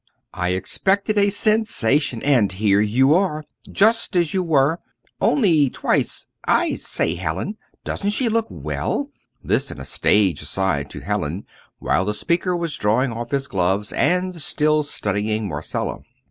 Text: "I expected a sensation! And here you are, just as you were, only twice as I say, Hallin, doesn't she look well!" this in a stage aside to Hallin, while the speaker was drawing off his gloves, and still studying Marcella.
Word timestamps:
"I 0.33 0.53
expected 0.53 1.19
a 1.19 1.29
sensation! 1.29 2.23
And 2.23 2.51
here 2.53 2.81
you 2.81 3.13
are, 3.13 3.43
just 3.71 4.15
as 4.15 4.33
you 4.33 4.41
were, 4.41 4.79
only 5.21 5.69
twice 5.69 6.25
as 6.25 6.27
I 6.43 6.73
say, 6.73 7.13
Hallin, 7.13 7.55
doesn't 7.83 8.09
she 8.09 8.27
look 8.27 8.47
well!" 8.49 9.11
this 9.43 9.69
in 9.69 9.79
a 9.79 9.85
stage 9.85 10.41
aside 10.41 10.89
to 10.89 11.01
Hallin, 11.01 11.45
while 11.77 12.03
the 12.03 12.15
speaker 12.15 12.55
was 12.57 12.77
drawing 12.77 13.11
off 13.11 13.29
his 13.29 13.47
gloves, 13.47 13.93
and 13.93 14.33
still 14.41 14.81
studying 14.81 15.47
Marcella. 15.47 15.99